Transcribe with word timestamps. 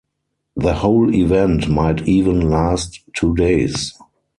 The 0.55 0.73
whole 0.73 1.13
event 1.13 1.69
might 1.69 2.07
even 2.07 2.49
last 2.49 3.01
two 3.15 3.35
days. 3.35 3.93